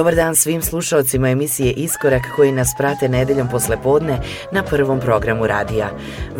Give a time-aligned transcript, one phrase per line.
[0.00, 4.20] Dobar dan svim slušalcima emisije Iskorak koji nas prate nedeljom posle podne
[4.52, 5.90] na prvom programu radija.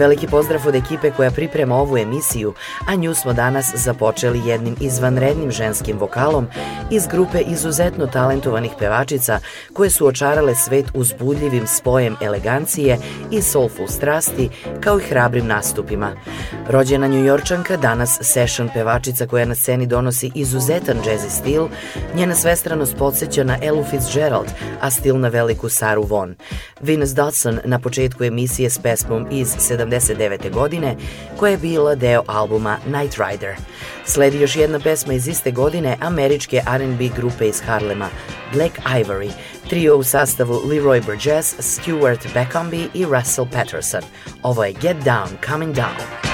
[0.00, 2.54] Veliki pozdrav od ekipe koja priprema ovu emisiju,
[2.86, 6.46] a nju smo danas započeli jednim izvanrednim ženskim vokalom
[6.90, 9.40] iz grupe izuzetno talentovanih pevačica
[9.72, 12.98] koje su očarale svet uzbudljivim spojem elegancije
[13.30, 14.48] i soulful strasti
[14.80, 16.12] kao i hrabrim nastupima.
[16.68, 21.68] Rođena njujorčanka, danas session pevačica koja na sceni donosi izuzetan jazzy stil,
[22.14, 24.48] njena svestranost podsjeća na Elu Fitzgerald,
[24.80, 26.34] a stil na veliku Saru Von.
[26.80, 29.54] Venus Dodson na početku emisije s pesmom iz
[29.96, 30.50] 79.
[30.50, 30.96] godine,
[31.36, 33.54] koja je bila deo albuma Night Rider.
[34.04, 38.08] Sledi još jedna pesma iz iste godine američke R&B grupe iz Harlema,
[38.52, 39.30] Black Ivory,
[39.68, 44.02] trio u sastavu Leroy Burgess, Stuart Beckomby i Russell Patterson.
[44.42, 46.29] Ovo je Get Down, Coming Down.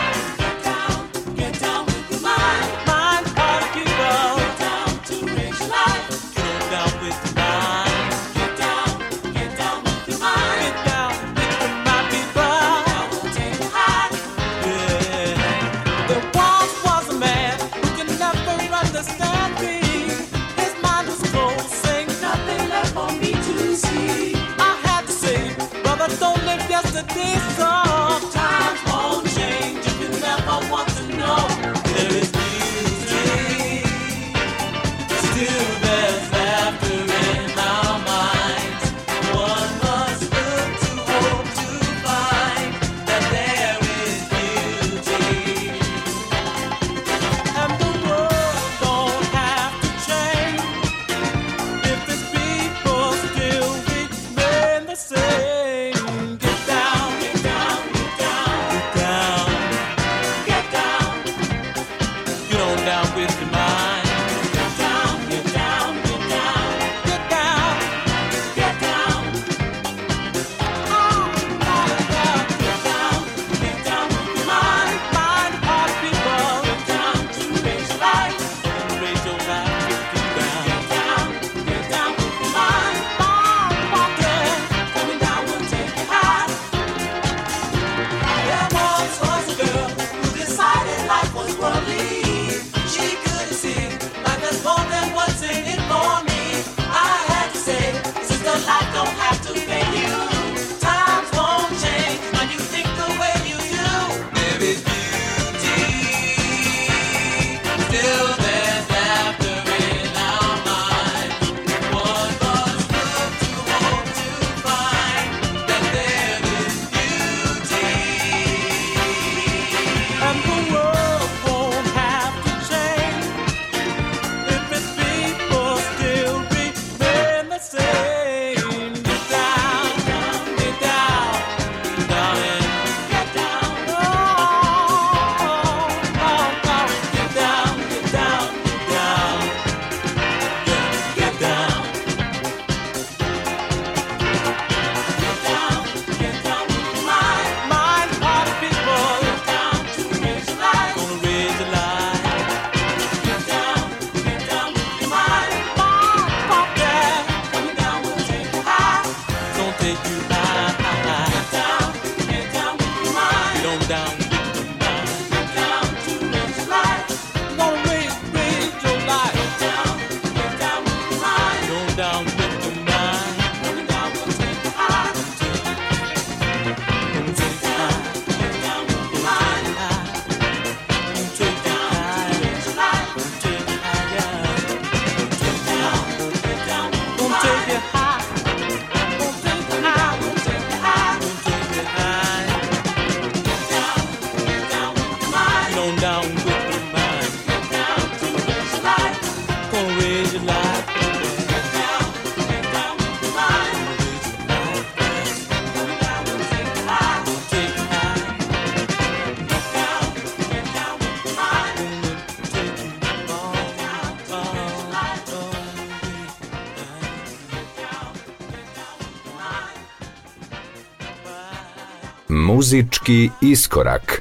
[222.67, 224.16] Muzički iskorak tarde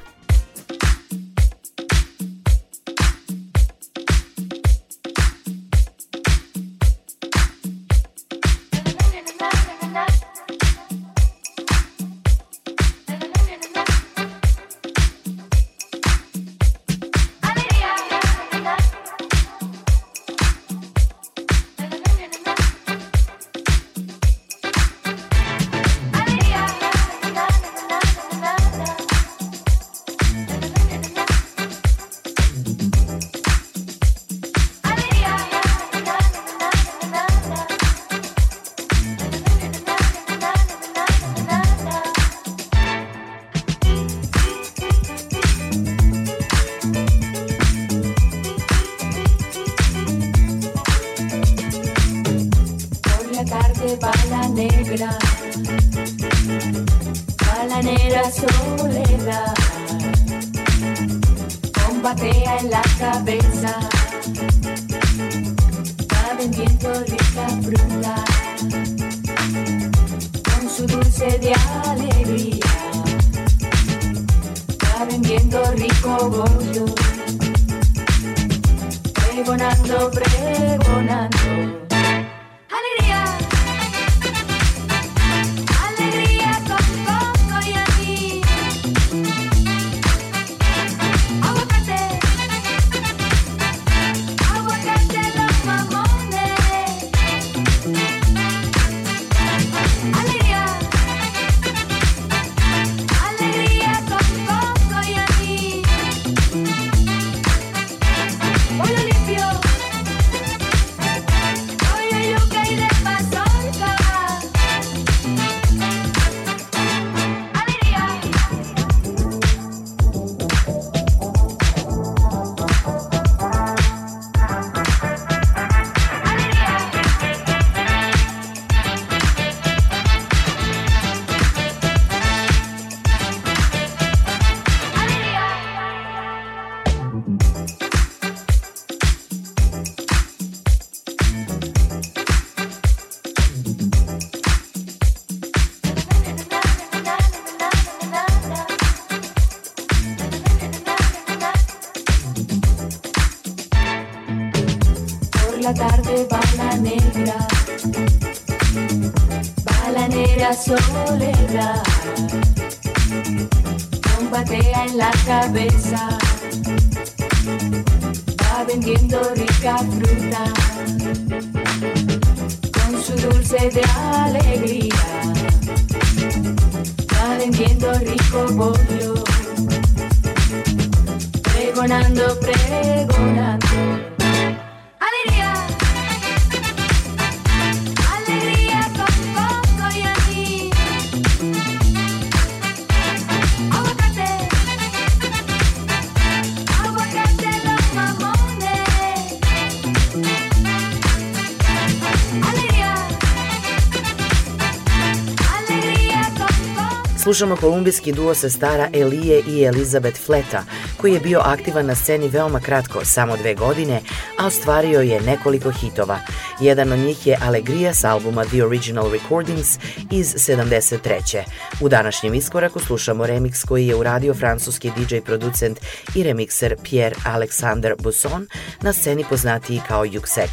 [207.36, 210.64] Slušamo kolumbijski duo sestara Elije i Elizabeth Fleta,
[210.98, 214.02] koji je bio aktivan na sceni veoma kratko, samo dve godine,
[214.40, 216.20] a ostvario je nekoliko hitova.
[216.60, 219.80] Jedan od njih je Alegria s albuma The Original Recordings
[220.12, 221.44] iz 73.
[221.82, 225.80] U današnjem iskoraku slušamo remix koji je uradio francuski DJ producent
[226.16, 228.48] i remikser Pierre Alexander Busson
[228.82, 230.50] na sceni poznatiji kao Yuxek.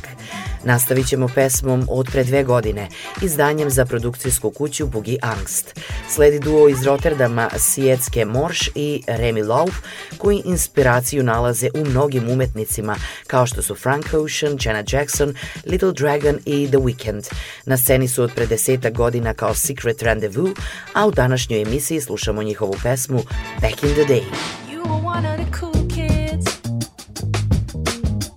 [0.65, 2.89] Nastavit ćemo pesmom od pre dve godine,
[3.23, 5.81] izdanjem za produkcijsku kuću Boogie Angst.
[6.09, 9.73] Sledi duo iz Rotterdama Sijetske Morš i Remy Love,
[10.19, 15.35] koji inspiraciju nalaze u mnogim umetnicima, kao što su Frank Ocean, Jenna Jackson,
[15.67, 17.33] Little Dragon i The Weeknd.
[17.67, 20.51] Na sceni su od pre deseta godina kao Secret Rendezvous,
[20.93, 23.23] a u današnjoj emisiji slušamo njihovu pesmu
[23.61, 24.23] Back in the Day.
[24.71, 26.47] You were one of the cool kids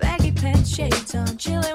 [0.02, 1.75] Baggy pants, shades on, chilling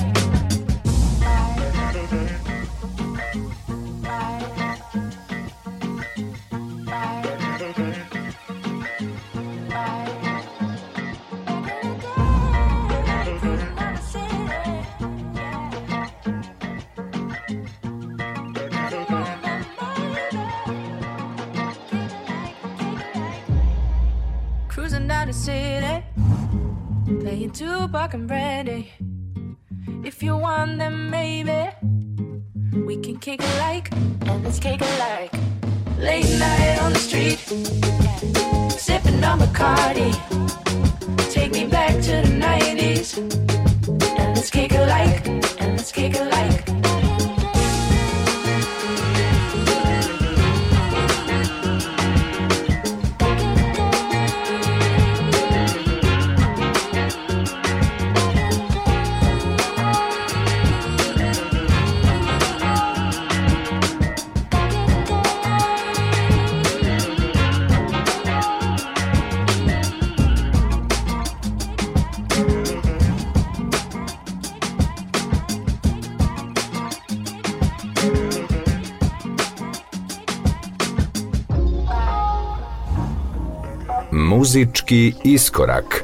[84.51, 86.03] muzički iskorak.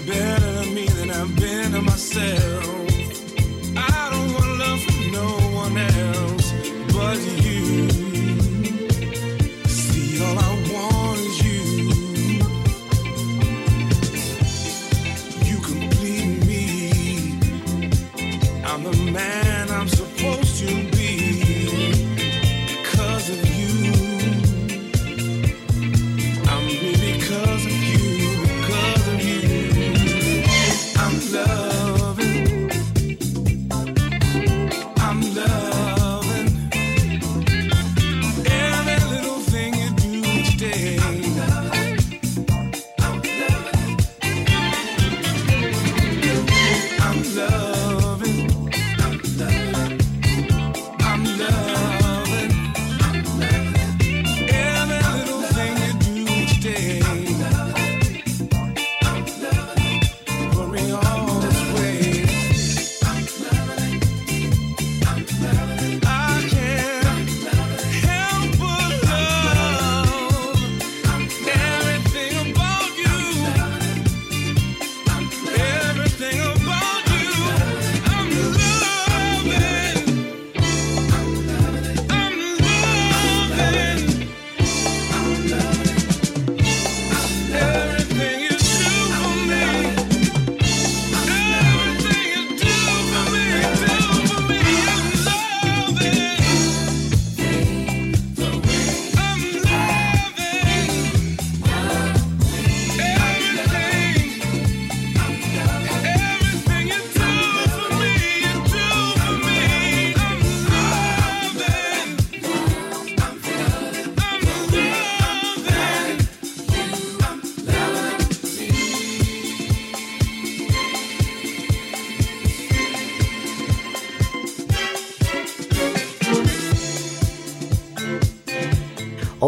[0.00, 2.73] better than me than I've been to myself.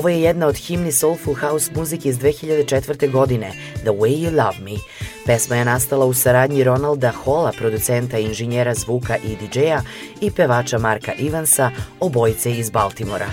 [0.07, 3.11] Ovo je jedna od himni Soulful House muzike iz 2004.
[3.11, 4.79] godine, The Way You Love Me.
[5.27, 9.83] Pesma je nastala u saradnji Ronalda Hola, producenta inženjera zvuka i DJ-a
[10.21, 13.27] i pevača Marka Ivansa, obojice iz Baltimora.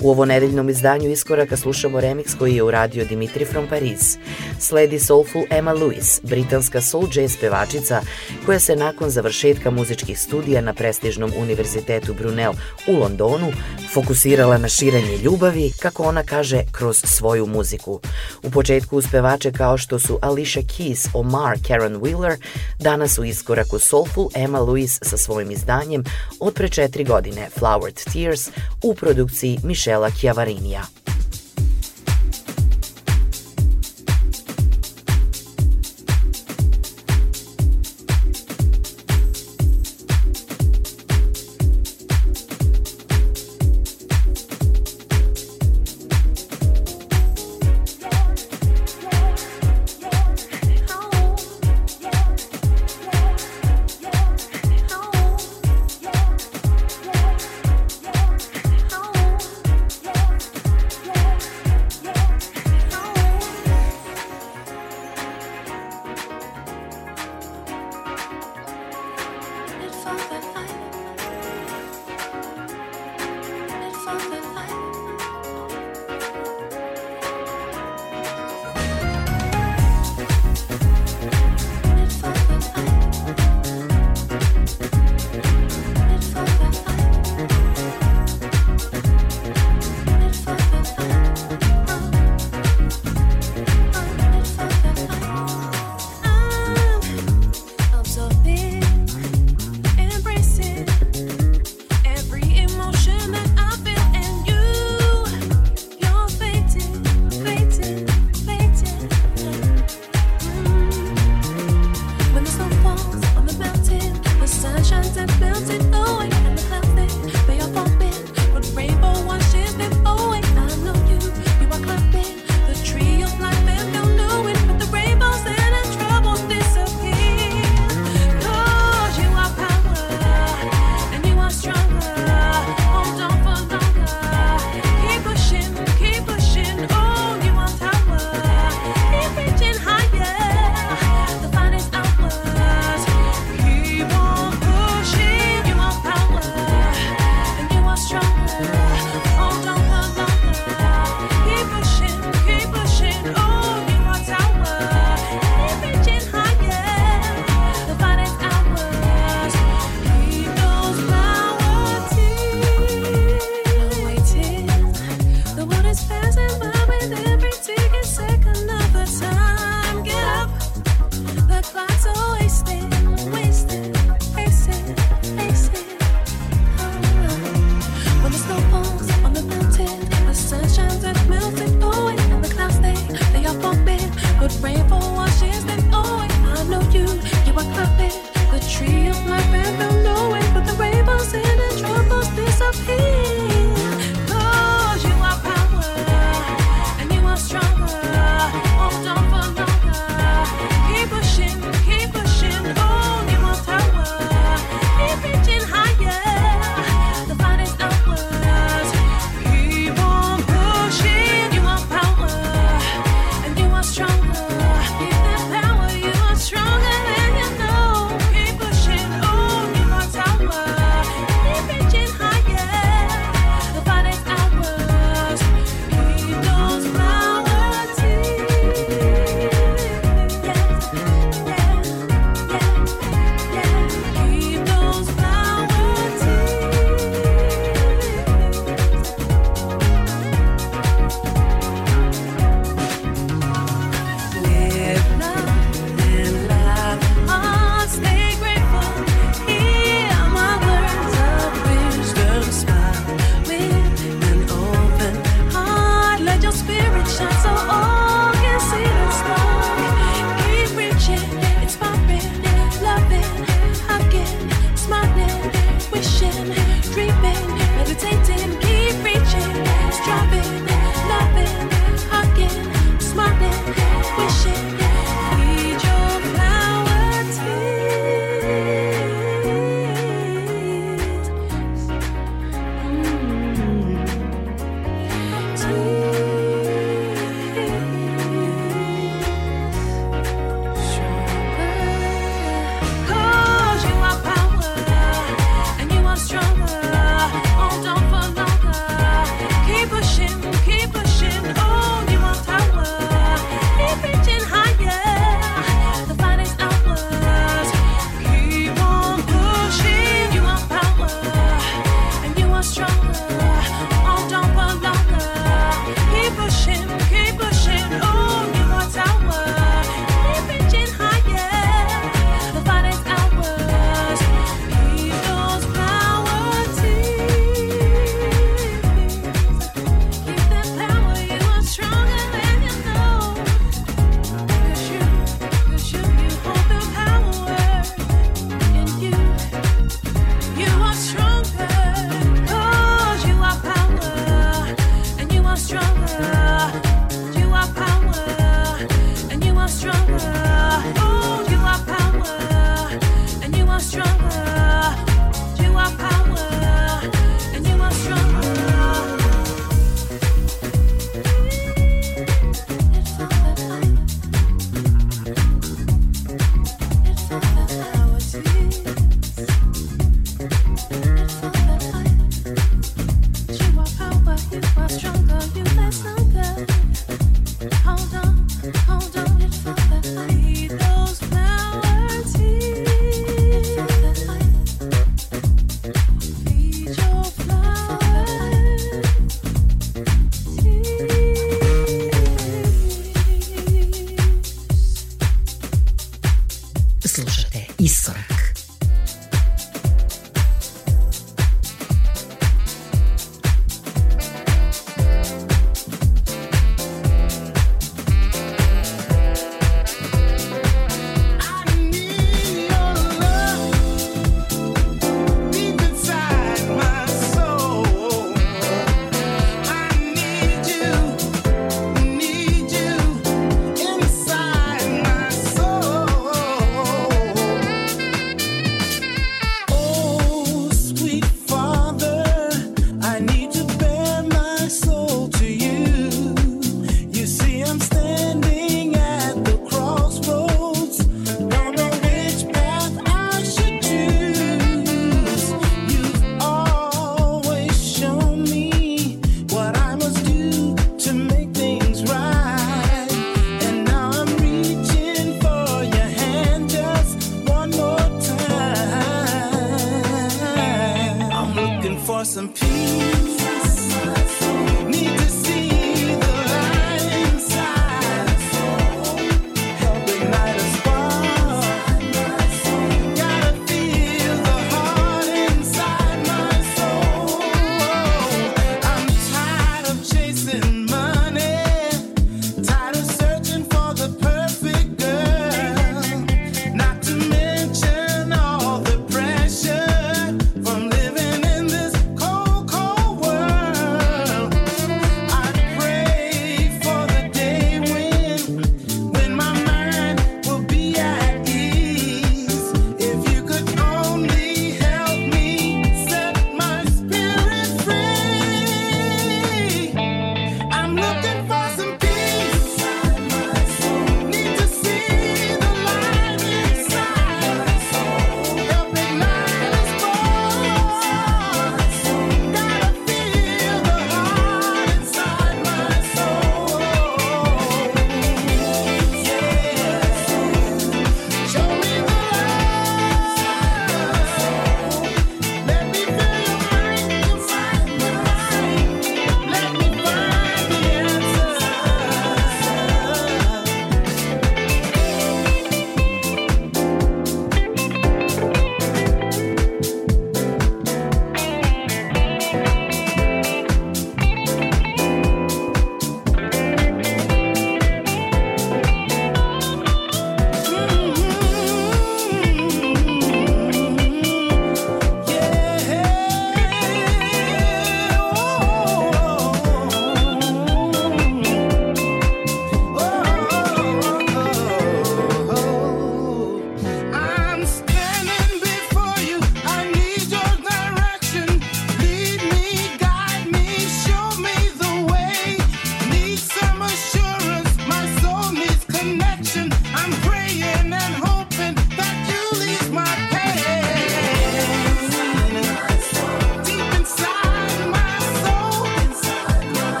[0.00, 4.18] U ovo nedeljnom izdanju iskoraka slušamo remix koji je uradio Dimitri from Paris.
[4.58, 8.00] Sledi Soulful Emma Lewis, britanska soul jazz pevačica
[8.46, 12.52] koja se nakon završetka muzičkih studija na prestižnom univerzitetu Brunel
[12.88, 13.52] u Londonu
[13.92, 18.00] fokusirala na širenje ljubavi, kako ona kaže, kroz svoju muziku.
[18.42, 22.36] U početku uz pevače kao što su Alicia Keys, Omar, Karen Wheeler,
[22.80, 26.04] danas u iskoraku Soulful Emma Lewis sa svojim izdanjem
[26.40, 28.50] od pre četiri godine Flowered Tears
[28.82, 30.86] u produkciji Michelle Marcela Chiavarenia.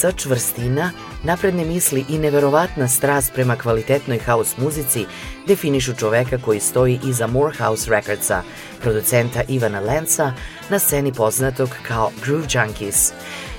[0.00, 0.90] Klasa, čvrstina,
[1.24, 5.06] napredne misli i neverovatna strast prema kvalitetnoj house muzici
[5.46, 8.42] definišu čoveka koji stoji iza Morehouse Recordsa,
[8.80, 10.32] producenta Ivana Lenca,
[10.70, 13.12] na sceni poznatog kao Groove Junkies.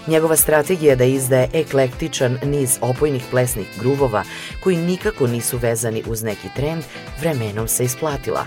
[0.08, 4.24] Njegova strategija da izdaje eklektičan niz opojnih plesnih gruvova
[4.64, 6.84] koji nikako nisu vezani uz neki trend,
[7.22, 8.46] vremenom se isplatila.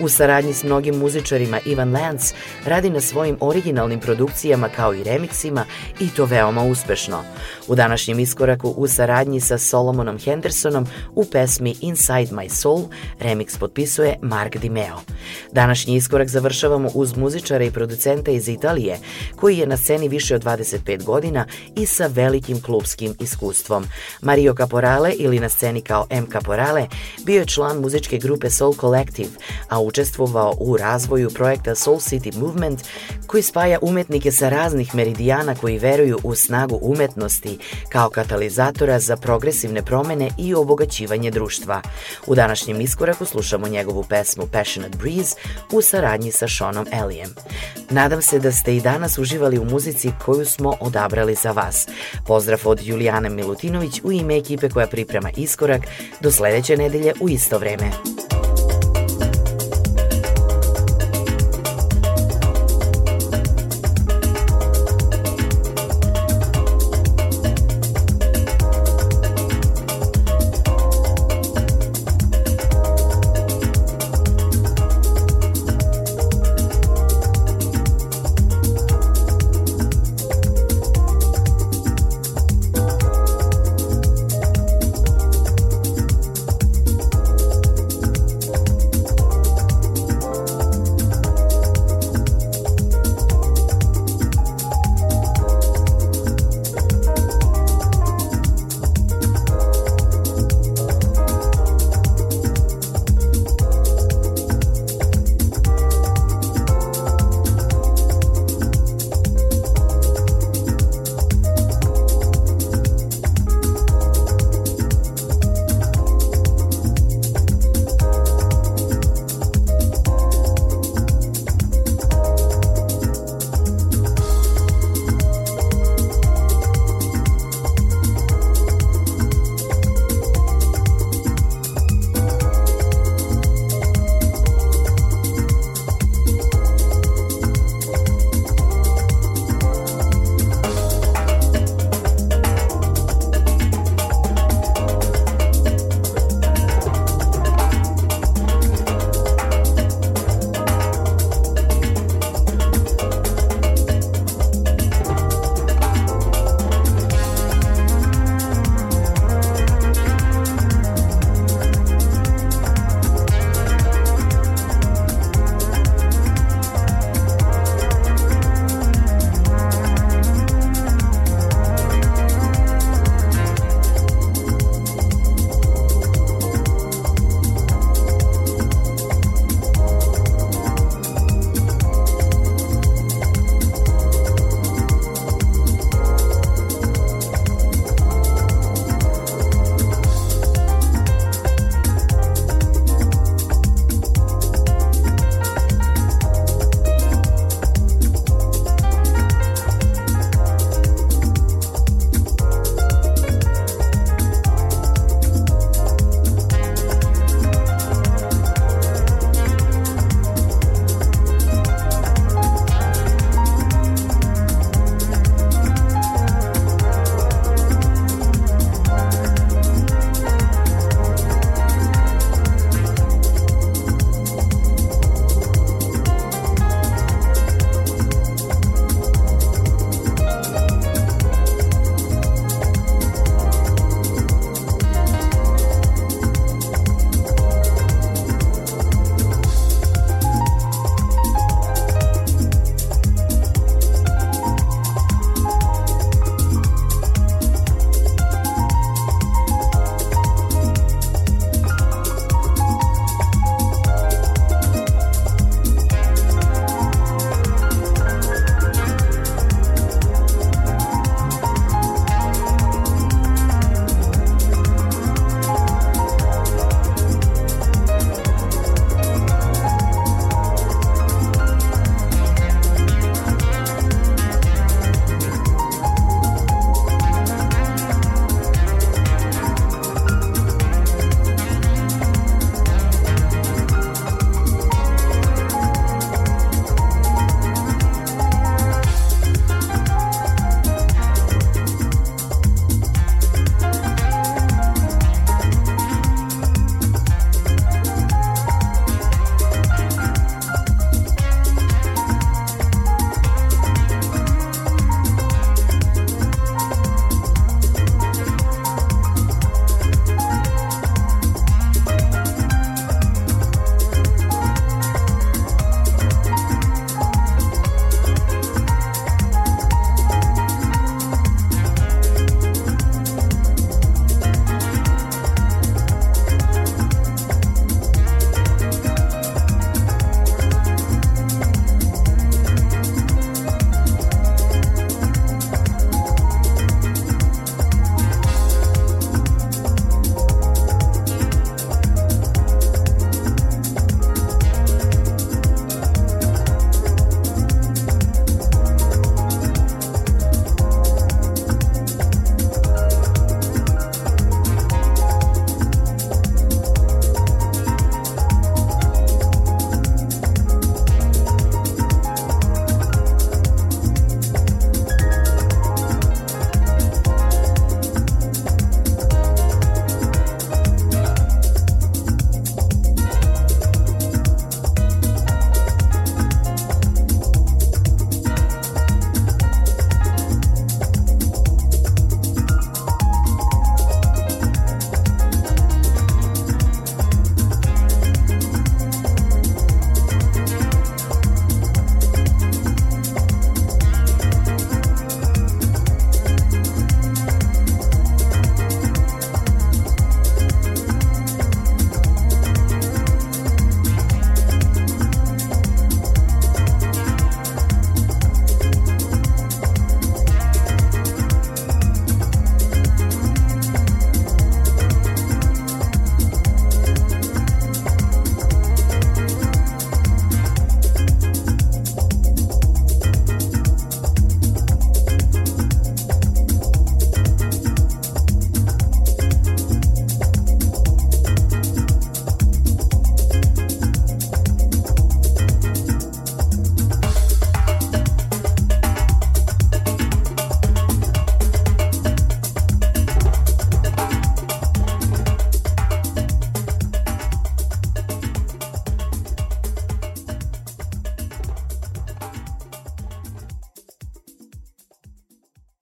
[0.00, 2.34] U saradnji s mnogim muzičarima Ivan Lance
[2.66, 5.64] radi na svojim originalnim produkcijama kao i remiksima
[6.00, 7.24] i to veoma uspešno.
[7.68, 12.82] U današnjem iskoraku u saradnji sa Solomonom Hendersonom u pesmi Inside My Soul
[13.20, 15.00] remiks potpisuje Mark Dimeo.
[15.52, 18.98] Današnji iskorak završavamo uz muzičara i producenta iz Italije
[19.36, 21.46] koji je na sceni više od 25 godina
[21.76, 23.84] i sa velikim klubskim iskustvom.
[24.20, 26.26] Mario Caporale ili na sceni kao M.
[26.32, 26.86] Caporale
[27.24, 29.30] bio je član muzičke grupe Soul Collective,
[29.68, 32.80] a učestvovao u razvoju projekta Soul City Movement
[33.26, 37.58] koji spaja umetnike sa raznih meridijana koji veruju u snagu umetnosti
[37.88, 41.82] kao katalizatora za progresivne promene i obogaćivanje društva.
[42.26, 45.36] U današnjem iskoraku slušamo njegovu pesmu Passionate Breeze
[45.72, 47.34] u saradnji sa Seanom Elijem.
[47.90, 51.88] Nadam se da ste i danas uživali u muzici koju smo odabrali za vas.
[52.26, 55.82] Pozdrav od Julijane Milutinović u ime ekipe koja priprema iskorak
[56.20, 57.90] do sledeće nedelje u isto vreme.
[58.04, 58.51] Thank you.